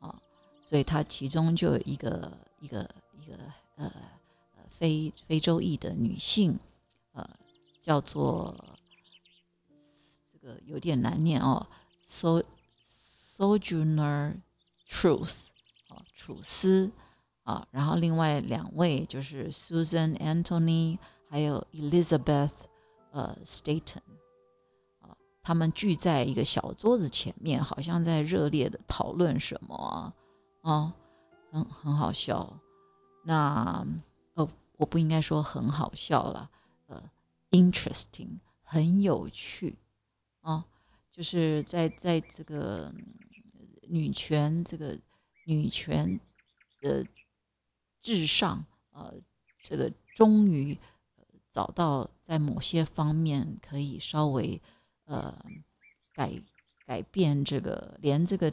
[0.00, 0.20] 啊，
[0.62, 3.38] 所以他其中就有一个一个一个
[3.76, 3.90] 呃
[4.54, 6.58] 呃非非洲裔的女性，
[7.12, 7.26] 呃
[7.80, 8.54] 叫做
[10.30, 11.66] 这个有点难念哦
[12.04, 12.42] ，so
[12.84, 14.36] sojourner
[14.86, 15.46] truth
[15.88, 16.92] 啊，楚斯。
[17.46, 20.98] 啊，然后另外两位就是 Susan Anthony
[21.30, 22.50] 还有 Elizabeth
[23.12, 24.02] 呃 Staten
[25.00, 30.12] 啊，他们聚在一个小桌子前面，好像在热烈的讨论什么
[30.62, 30.92] 啊，
[31.52, 32.52] 很很好笑。
[33.24, 33.86] 那
[34.34, 36.50] 哦，我不应该说很好笑了，
[36.88, 37.00] 呃
[37.52, 39.78] ，interesting 很有趣
[40.40, 40.66] 啊，
[41.12, 42.92] 就是在在这个
[43.82, 44.98] 女权这个
[45.44, 46.18] 女权
[46.80, 47.06] 的。
[48.06, 49.12] 至上，呃，
[49.60, 50.78] 这个终于
[51.50, 54.62] 找到在某些方面可以稍微
[55.06, 55.36] 呃
[56.14, 56.40] 改
[56.84, 58.52] 改变这个，连这个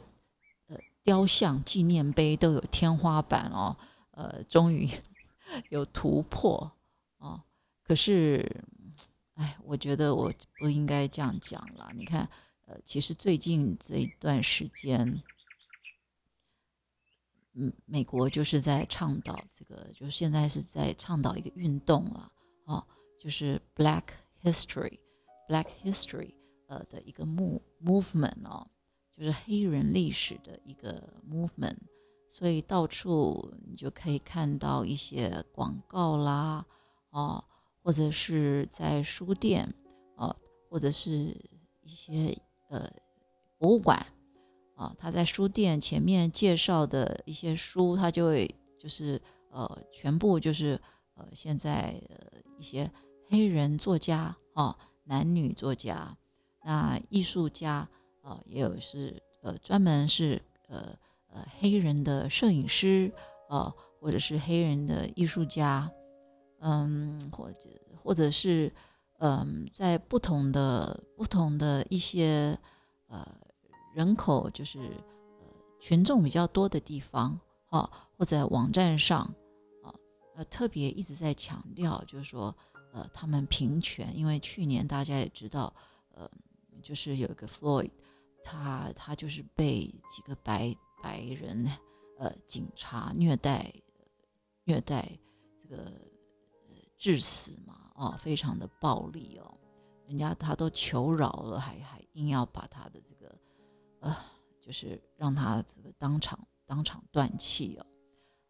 [0.66, 3.76] 呃雕像纪念碑都有天花板哦，
[4.10, 4.88] 呃，终于
[5.70, 6.72] 有突破
[7.18, 7.40] 哦。
[7.84, 8.44] 可是，
[9.34, 11.92] 哎，我觉得我不应该这样讲了。
[11.94, 12.28] 你看，
[12.66, 15.22] 呃，其实最近这一段时间。
[17.56, 22.32] 嗯，美国就是在倡导这个，就是现在是在倡导一个运动了，
[22.64, 22.84] 哦，
[23.18, 24.02] 就是 Black
[24.42, 26.34] History，Black History，
[26.66, 28.66] 呃的一个 move movement 哦，
[29.16, 31.76] 就是黑人历史的一个 movement，
[32.28, 36.66] 所以到处你就可以看到一些广告啦，
[37.10, 37.44] 哦，
[37.82, 39.72] 或者是在书店，
[40.16, 40.34] 哦，
[40.68, 41.10] 或者是
[41.82, 42.36] 一些
[42.68, 42.90] 呃
[43.58, 44.04] 博物馆。
[44.74, 50.80] 啊，他在书店前面介绍的一些书，他就会就是呃，全部就是
[51.14, 52.90] 呃，现在呃一些
[53.28, 56.16] 黑人作家啊，男女作家，
[56.64, 57.88] 那艺术家
[58.20, 60.96] 啊，也有是呃专门是呃
[61.28, 63.12] 呃黑人的摄影师，
[63.48, 65.90] 啊，或者是黑人的艺术家，
[66.60, 67.70] 嗯，或者
[68.02, 68.72] 或者是
[69.18, 72.58] 嗯，在不同的不同的一些
[73.06, 73.24] 呃
[73.94, 75.46] 人口就是呃
[75.80, 77.38] 群众比较多的地方，
[77.70, 79.20] 啊，或者网站上，
[79.82, 79.94] 啊，
[80.34, 82.54] 呃，特别一直在强调，就是说，
[82.92, 85.72] 呃，他们平权，因为去年大家也知道，
[86.12, 86.30] 呃，
[86.82, 87.90] 就是有一个 Floyd。
[88.46, 91.66] 他他就是被几个白白人
[92.18, 93.72] 呃警察虐待
[94.64, 95.18] 虐待
[95.62, 95.84] 这个
[96.68, 99.58] 呃致死嘛哦，非常的暴力哦，
[100.06, 103.13] 人家他都求饶了，还还硬要把他的这
[104.04, 104.16] 呃
[104.60, 107.86] 就是让他这个当场当场断气哦，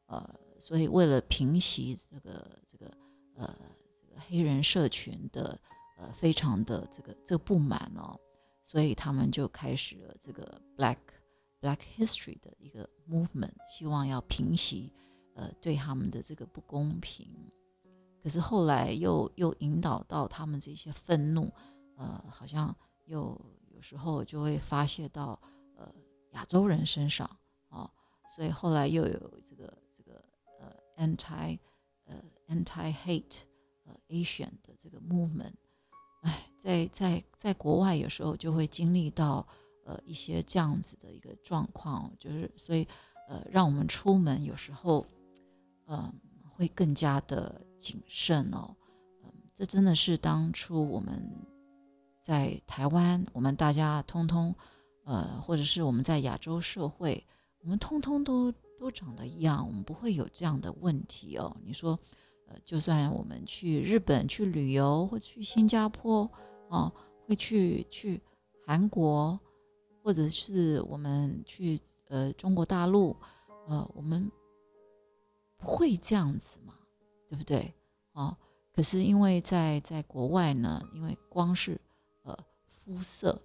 [0.07, 2.87] 呃，所以为了平息这个这个
[3.37, 3.57] 呃
[4.01, 5.59] 这个黑人社群的
[5.97, 8.19] 呃非常的这个这个不满哦。
[8.63, 10.97] 所以他们就开始了这个 Black
[11.61, 14.91] Black History 的一个 movement，希望要平息
[15.35, 17.29] 呃对他们的这个不公平。
[18.23, 21.53] 可是后来又又引导到他们这些愤怒，
[21.99, 23.39] 呃，好像又
[23.75, 25.39] 有时候就会发泄到
[25.77, 25.93] 呃
[26.33, 27.29] 亚洲人身上
[27.69, 27.91] 啊，
[28.35, 30.25] 所以后来又有这个这个
[30.61, 31.59] 呃 anti
[32.07, 33.43] 呃 anti hate
[33.85, 35.55] 呃 Asian 的这个 movement。
[36.23, 39.47] 哎，在在在国外有时候就会经历到
[39.85, 42.89] 呃一些这样子的一个状况，就是所以
[43.29, 45.05] 呃让我们出门有时候
[45.87, 46.13] 嗯
[46.57, 48.75] 会更加的谨慎哦，
[49.23, 51.23] 嗯，这真的是当初我们
[52.25, 54.55] 在台湾，我们大家通通
[55.05, 57.23] 呃或者是我们在亚洲社会，
[57.61, 61.55] 我们通通都都长得一样，我们不会有这样的问题哦。
[61.63, 61.97] 你说。
[62.47, 66.31] 呃，就算我们去日本去旅游，或去新加坡，
[66.69, 66.93] 哦，
[67.27, 68.21] 会去去
[68.67, 69.41] 韩国，
[70.03, 73.17] 或者是我们去呃中国大陆，
[73.67, 74.31] 呃，我们
[75.57, 76.75] 不会这样子嘛，
[77.27, 77.73] 对不对？
[78.13, 78.37] 哦，
[78.75, 81.81] 可是因为在在国外呢，因为光是
[82.85, 83.41] 肤色，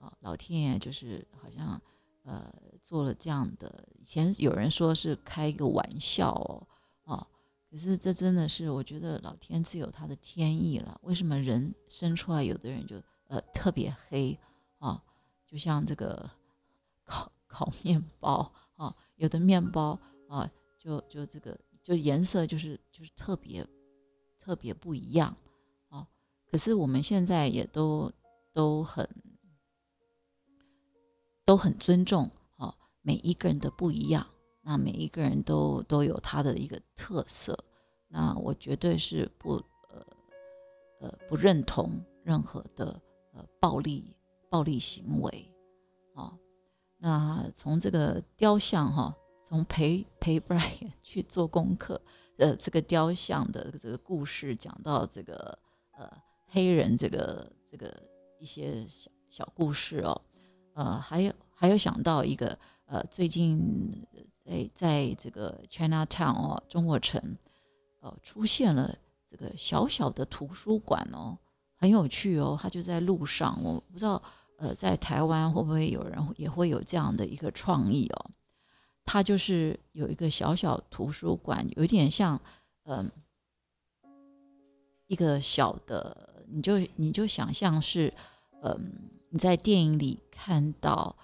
[0.00, 1.80] 啊，老天爷就是好像
[2.22, 6.66] 呃做了这样的，以前有人说是开一个玩笑哦，
[7.04, 7.28] 啊。
[7.70, 10.98] 可是这真的是，我觉得老天自有他的天意了。
[11.02, 12.96] 为什么人生出来，有的人就
[13.26, 14.38] 呃特别黑
[14.78, 15.02] 啊？
[15.46, 16.30] 就像这个
[17.04, 23.66] 烤烤面包啊，有的面包啊，就就这个就颜色就是就是特别
[24.38, 25.36] 特别不一样
[25.90, 26.08] 啊。
[26.50, 28.10] 可是我们现在也都
[28.58, 29.08] 都很
[31.44, 34.26] 都很尊重啊，每一个人的不一样。
[34.62, 37.56] 那每一个人都都有他的一个特色，
[38.08, 39.52] 那我绝对是不
[39.90, 40.06] 呃
[41.02, 43.00] 呃不认同任何的
[43.32, 44.16] 呃暴力
[44.50, 45.54] 暴力行为
[46.16, 46.36] 啊。
[46.96, 52.02] 那从这个雕像哈，从陪陪 Brian 去做功课
[52.38, 55.56] 呃这个雕像的这个故事讲到这个
[55.92, 56.10] 呃
[56.48, 58.02] 黑人这个这个
[58.38, 60.20] 一些小小故事哦，
[60.74, 64.06] 呃还有还有想到一个呃最近。
[64.48, 67.36] 在在这个 China Town 哦，中国城，
[68.00, 68.96] 呃，出现了
[69.26, 71.36] 这个小小的图书馆哦，
[71.76, 72.58] 很有趣哦。
[72.58, 74.22] 它就在路上，我不知道，
[74.56, 78.30] 呃，在台湾会不会有人也会有这样的一个创意哦？
[79.04, 82.40] 它就是有一个小小图书馆，有点像，
[82.84, 83.12] 嗯，
[85.08, 88.12] 一个小的，你就你就想象是，
[88.62, 88.92] 嗯，
[89.30, 91.16] 你在电影里看到，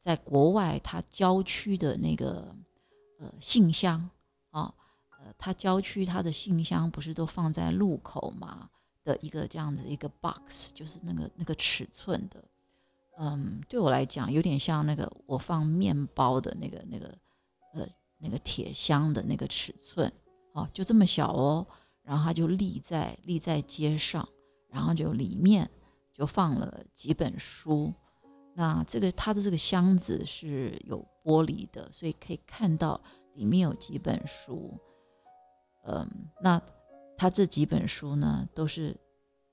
[0.00, 2.54] 在国外它郊区的那个。
[3.22, 4.08] 呃，信箱
[4.48, 4.72] 啊，
[5.10, 8.70] 呃，它郊区它的信箱不是都放在路口嘛
[9.04, 12.42] 的一个这样子一个 box，就是那个那个尺寸的，
[13.18, 17.14] 嗯，对我来讲有点像那个我放面包的那个那个
[17.74, 20.10] 呃那个铁箱的那个尺寸，
[20.54, 21.66] 哦，就这么小哦，
[22.02, 24.26] 然后它就立在立在街上，
[24.70, 25.68] 然后就里面
[26.12, 27.92] 就放了几本书。
[28.54, 33.00] 那这个它的这个箱子是有玻璃的，所以可以看到
[33.34, 34.78] 里面有几本书。
[35.84, 36.08] 嗯，
[36.42, 36.60] 那
[37.16, 38.96] 它这几本书呢，都是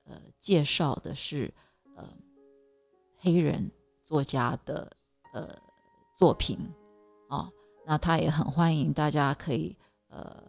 [0.06, 1.54] 呃介绍的是
[1.96, 2.12] 呃
[3.18, 3.72] 黑人
[4.06, 4.91] 作家的
[5.34, 5.48] 呃
[6.18, 6.58] 作品
[7.30, 7.50] 啊。
[7.86, 9.74] 那他也很欢迎大家可以
[10.10, 10.44] 呃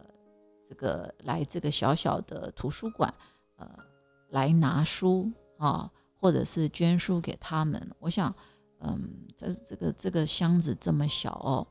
[0.67, 3.13] 这个来这个小小的图书馆
[3.55, 3.79] 呃
[4.29, 5.91] 来拿书啊。
[6.21, 8.35] 或者是捐书给他们，我想，
[8.79, 11.65] 嗯，这这个这个箱子这么小哦，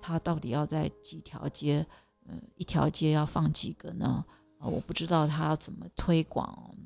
[0.00, 1.86] 它到底要在几条街，
[2.26, 4.24] 嗯，一条街要放几个呢？
[4.58, 6.76] 我不知道它要怎么推广，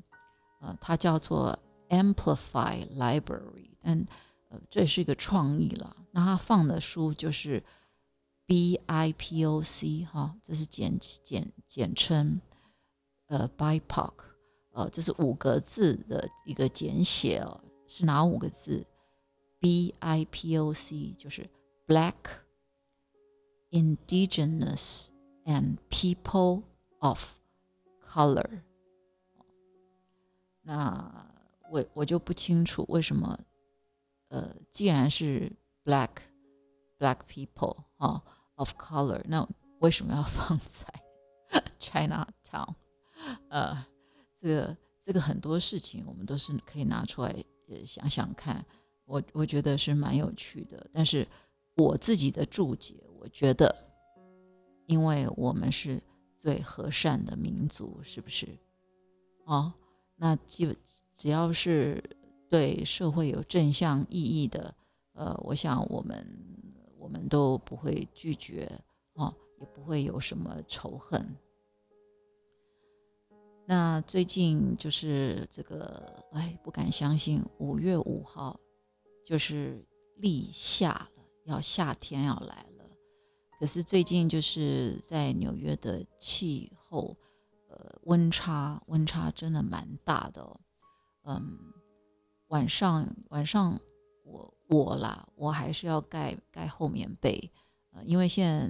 [0.61, 1.57] 呃，它叫做
[1.89, 4.05] Amplify Library，但
[4.49, 5.97] 呃，这是一个创意了。
[6.11, 7.63] 那它放的书就是
[8.45, 12.39] ，B I P O C 哈，这是简简简称，
[13.25, 14.13] 呃，BIPOC，
[14.77, 18.85] 呃，这是五个字的一个简写哦，是哪五个字
[19.59, 21.49] ？B I P O C 就是
[21.87, 22.13] Black
[23.71, 25.07] Indigenous
[25.45, 26.61] and People
[26.99, 27.33] of
[28.07, 28.61] Color。
[30.61, 31.33] 那
[31.71, 33.39] 我我就不清楚为什么，
[34.27, 35.51] 呃，既然是
[35.83, 36.11] Black
[36.99, 38.23] Black People 啊。
[38.57, 39.47] of color，那
[39.81, 42.73] 为什么要放在 China Town？
[43.49, 43.85] 呃，
[44.39, 47.35] 这个这个很多事情我们都是可以拿出来
[47.69, 48.63] 呃想想看，
[49.05, 50.89] 我我觉得是蛮有趣的。
[50.93, 51.27] 但是
[51.75, 53.75] 我自己的注解，我觉得，
[54.85, 56.01] 因为我们是
[56.35, 58.47] 最和善的民族，是不是？
[59.45, 59.73] 哦，
[60.15, 60.75] 那基本
[61.13, 62.03] 只要是
[62.49, 64.73] 对社会有正向意义的，
[65.13, 66.43] 呃，我想我们。
[66.99, 68.69] 我们都不会拒绝
[69.13, 71.25] 哦，也不会有什么仇恨。
[73.69, 78.57] 那最近就是这个，哎，不敢相信，五月五号
[79.25, 82.89] 就是立夏了，要夏天要来了。
[83.59, 87.17] 可是最近就是在纽约的气候，
[87.69, 90.59] 呃，温差温差真的蛮大的。
[91.23, 91.59] 嗯，
[92.47, 93.79] 晚上晚上
[94.23, 94.53] 我。
[94.69, 97.49] 我啦，我还是要盖盖厚棉被，
[97.93, 98.69] 呃，因为现在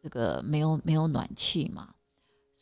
[0.00, 1.92] 这个没有没有暖气嘛，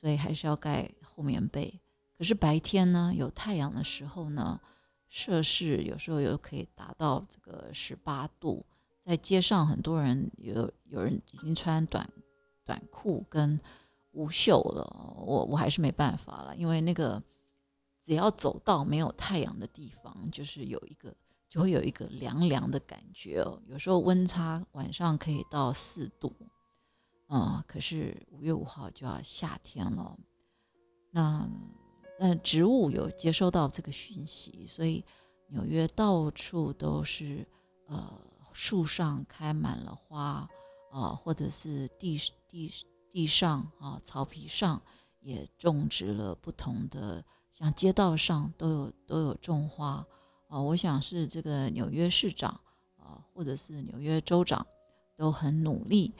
[0.03, 1.81] 所以还是要盖厚棉被。
[2.19, 4.61] 可是白天呢，有太阳的时候呢，
[5.09, 8.67] 摄氏有时候又可以达到这个十八度，
[9.05, 12.11] 在街上很多人有有人已经穿短
[12.65, 13.61] 短裤跟
[14.11, 14.85] 无袖了，
[15.25, 17.23] 我我还是没办法了，因为那个
[18.05, 21.15] 只要走到没有太阳的地方，就是有一个。
[21.53, 26.35] 就会有一个凉凉的感觉哦，有时候温差晚上可以到四度，
[27.35, 30.18] 嗯，可是五月五号就要夏天了，
[31.11, 31.49] 那
[32.20, 35.03] 那植物有接收到这个讯息，所以
[35.47, 37.47] 纽约到处都是
[37.87, 38.20] 呃
[38.53, 40.47] 树上开满了花
[40.91, 42.70] 啊，或者是地地
[43.09, 44.83] 地上啊草皮上
[45.20, 50.07] 也种植了不同的，像街道上都有都有种花。
[50.49, 52.61] 啊，我想是这个纽约市长
[52.99, 54.66] 啊，或者是纽约州长，
[55.16, 56.12] 都很努力，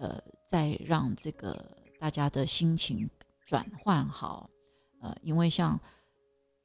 [0.00, 3.08] 呃，再让这个大家的心情
[3.44, 4.48] 转换好，
[5.00, 5.78] 呃，因为像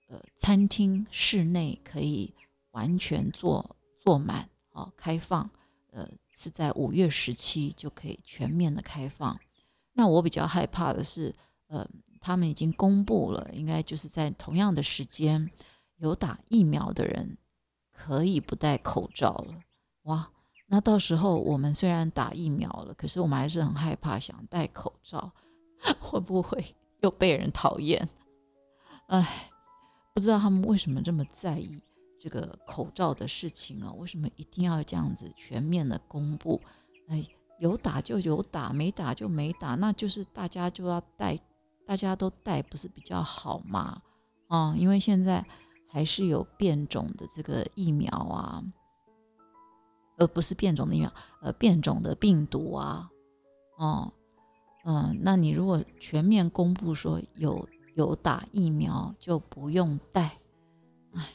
[0.08, 2.34] 呃餐厅室内可以
[2.72, 5.50] 完全坐坐满，哦，开放，
[5.92, 9.38] 呃，是在五月十七就可以全面的开放。
[9.92, 11.36] 那我比较害怕的是，
[11.68, 11.86] 呃，
[12.22, 15.52] 他们已经公布了，应该就是在同样的时间。
[15.98, 17.38] 有打疫苗的人
[17.90, 19.62] 可以不戴口罩了，
[20.04, 20.30] 哇！
[20.68, 25.32] 那到时候我们虽然打疫苗了，可是我们还是很害怕，想戴口罩，
[26.02, 28.08] 会不会又被人讨厌？
[29.08, 29.52] 哎，
[30.14, 31.82] 不知道他们为什么这么在意
[32.20, 33.94] 这个口罩的事情啊？
[33.94, 36.62] 为什么一定要这样子全面的公布？
[37.08, 37.26] 哎，
[37.60, 41.40] 有打就有打，没打就没打，那就是大家就要戴，
[41.86, 44.02] 大家都戴不是比较好吗？
[44.48, 45.46] 啊，因为现在。
[45.88, 48.62] 还是有变种的这个疫苗啊，
[50.18, 53.10] 而不是变种的疫苗，呃，变种的病毒啊，
[53.78, 54.14] 哦，
[54.86, 60.38] 嗯，那你如果全面公布说有有打疫苗就不用戴，
[61.14, 61.30] 哎，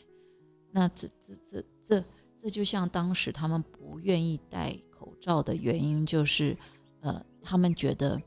[0.71, 2.05] 那这这这这
[2.43, 6.57] 这就像当时他们不愿意戴口罩的原因，就是
[7.01, 8.21] 呃，他们觉得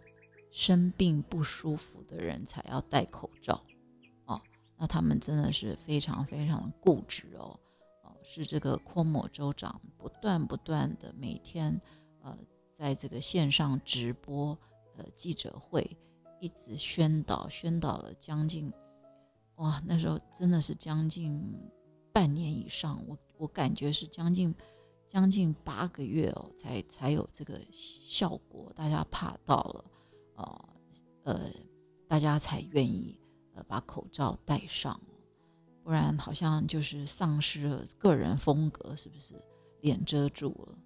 [0.52, 3.62] 生病不舒服的人才要戴口罩。
[4.26, 4.42] 哦
[4.76, 7.58] 那他们真的是非常非常固执，哦，
[8.24, 11.80] 是这个库莫州长不断不断的每天，
[12.22, 12.38] 呃，
[12.74, 14.58] 在这个线上直播，
[14.98, 15.98] 呃，记者会
[16.40, 18.72] 一直宣导，宣导了将近，
[19.56, 21.40] 哇，那时候真的是将近
[22.12, 24.56] 半年以上，我我感觉是将近
[25.08, 29.86] 将近八个月哦，才才有这个效果，大家怕到了，
[30.36, 30.70] 呃
[31.24, 31.52] 呃，
[32.08, 33.20] 大家才愿意。
[33.56, 35.00] 呃，把口罩戴上，
[35.84, 39.34] 不然好像就是丧失了个人风格，是不是？
[39.82, 40.78] 脸遮住了。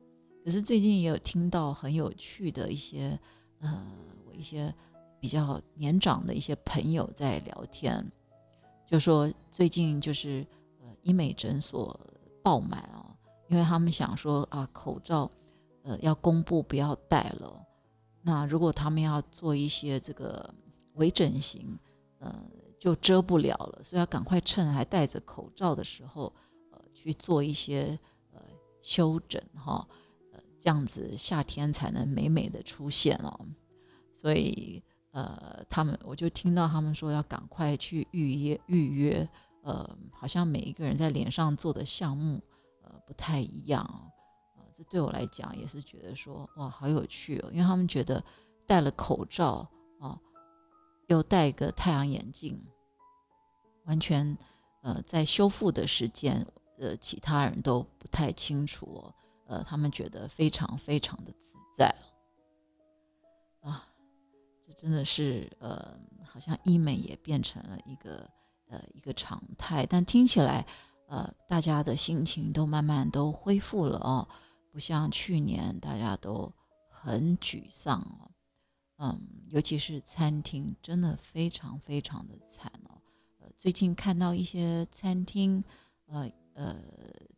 [0.43, 3.19] 可是最近也有听到很有趣的一些，
[3.59, 3.85] 呃，
[4.25, 4.73] 我一些
[5.19, 8.03] 比较年长的一些朋友在聊天，
[8.85, 10.45] 就说最近就是
[10.81, 11.99] 呃医美诊所
[12.41, 13.05] 爆满哦，
[13.49, 15.29] 因为他们想说啊，口罩
[15.83, 17.63] 呃要公布不要戴了，
[18.23, 20.53] 那如果他们要做一些这个
[20.93, 21.77] 微整形。
[22.19, 22.33] 呃，
[22.79, 26.31] 就遮不了了，所以要赶快趁还戴着口罩的时候，
[26.71, 27.97] 呃，去做一些
[28.31, 28.41] 呃
[28.81, 29.87] 修整哈，
[30.31, 33.45] 呃，这样子夏天才能美美的出现哦。
[34.13, 39.27] 所以呃，他们我就听到他们说要赶快去预约预约，
[39.63, 42.39] 呃，好像每一个人在脸上做的项目
[42.83, 43.83] 呃不太一样。
[44.55, 48.23] 呃，这对我来讲也是觉得说哇好有趣哦，因为他们觉得
[48.67, 49.67] 戴了口罩
[49.99, 50.19] 啊，
[51.07, 52.63] 又戴个太阳眼镜，
[53.85, 54.37] 完全
[54.81, 56.45] 呃在修复的时间。
[56.79, 59.15] 呃，其他人都不太清楚哦。
[59.47, 61.95] 呃，他们觉得非常非常的自在
[63.61, 63.87] 啊，
[64.63, 68.29] 这真的是呃，好像医美也变成了一个
[68.67, 69.87] 呃一个常态。
[69.87, 70.67] 但听起来，
[71.07, 74.27] 呃，大家的心情都慢慢都恢复了哦，
[74.71, 76.53] 不像去年大家都
[76.91, 78.29] 很沮丧哦。
[78.97, 79.19] 嗯，
[79.49, 83.01] 尤其是餐厅，真的非常非常的惨哦。
[83.39, 85.63] 呃，最近看到一些餐厅，
[86.07, 86.29] 呃。
[86.59, 86.75] 呃，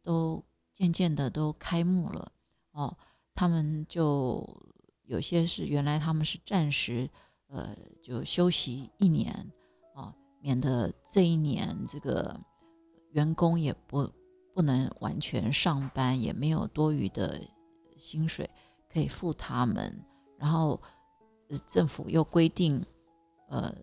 [0.01, 0.41] 都
[0.72, 2.32] 渐渐的都开幕了
[2.72, 2.97] 哦。
[3.36, 4.47] 他们就
[5.03, 7.10] 有些是原来他们是暂时
[7.47, 9.51] 呃就休息一年
[9.93, 12.39] 哦，免得这一年这个
[13.12, 14.10] 员工也不
[14.53, 17.41] 不能完全上班，也没有多余的
[17.97, 18.49] 薪水
[18.88, 20.01] 可以付他们。
[20.38, 20.82] 然后
[21.68, 22.86] 政府又规定，
[23.50, 23.74] 呃，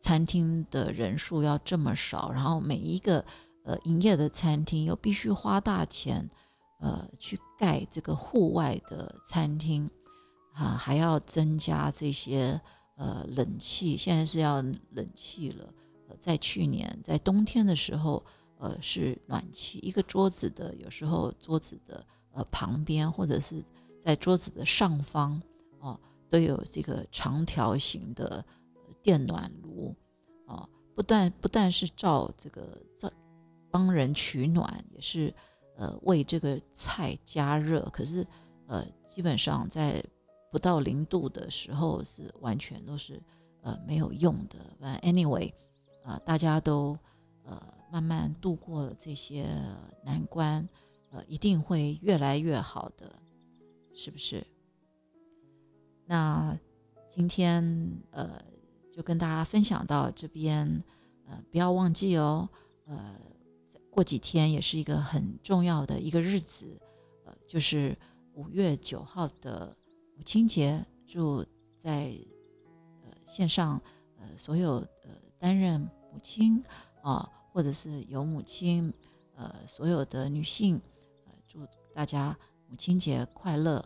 [0.00, 3.24] 餐厅的人数要这么少，然后每一个。
[3.68, 6.30] 呃，营业的餐厅又必须花大钱，
[6.78, 9.90] 呃，去盖这个户外的餐厅，
[10.54, 12.60] 啊，还要增加这些
[12.94, 15.74] 呃冷气，现在是要冷气了。
[16.08, 18.24] 呃，在去年在冬天的时候，
[18.58, 23.60] 呃，是暖气，一个桌子的有时候桌子的呃旁边或者是
[24.04, 25.42] 在桌子的上方，
[26.36, 28.44] 都有这个长条形的
[29.02, 29.96] 电暖炉，
[30.44, 33.10] 哦，不但不但是照这个照。
[33.70, 35.34] 帮人取暖也是，
[35.76, 37.80] 呃，为这个菜加热。
[37.92, 38.26] 可是，
[38.66, 40.02] 呃，基本上在
[40.50, 43.20] 不到零度的时候是完全都是
[43.62, 44.58] 呃没有用的。
[44.78, 45.52] 反正 anyway，
[46.04, 46.98] 啊，大家都
[47.44, 47.60] 呃
[47.90, 49.46] 慢慢度过了这些
[50.04, 50.66] 难关，
[51.10, 53.10] 呃，一定会越来越好的，
[53.94, 54.46] 是不是？
[56.06, 56.58] 那
[57.08, 58.42] 今天呃
[58.90, 60.82] 就跟大家分享到这边，
[61.26, 62.48] 呃，不要忘记哦，
[62.86, 63.14] 呃。
[63.90, 66.78] 过几天也是一个很重要的一个日子，
[67.24, 67.96] 呃，就是
[68.34, 69.74] 五月九号的
[70.14, 70.84] 母亲节。
[71.08, 71.42] 祝
[71.82, 72.14] 在
[73.04, 73.80] 呃线上
[74.18, 76.62] 呃所有呃担任母亲
[77.00, 78.92] 啊，或者是有母亲
[79.34, 80.78] 呃所有的女性，
[81.24, 82.36] 呃，祝大家
[82.68, 83.82] 母亲节快乐。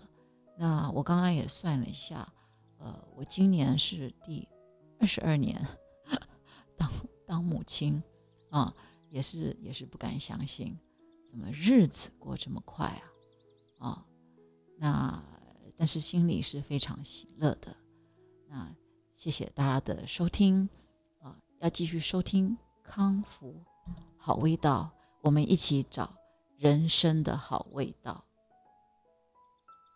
[0.60, 2.30] 那我刚刚也算了一下，
[2.76, 4.46] 呃，我今年是第
[4.98, 5.58] 二十二年
[6.76, 6.90] 当
[7.26, 8.02] 当母亲
[8.50, 8.74] 啊。
[9.08, 10.78] 也是也是不敢相信，
[11.28, 12.86] 怎么日子过这么快
[13.80, 13.88] 啊？
[13.88, 14.06] 啊，
[14.78, 15.20] 那
[15.76, 17.76] 但是心里是非常喜乐的。
[18.46, 18.72] 那
[19.16, 20.68] 谢谢大家的收听
[21.18, 23.60] 啊，要继续收听康福
[24.16, 24.88] 好味道，
[25.22, 26.14] 我们一起找
[26.56, 28.24] 人生的好味道。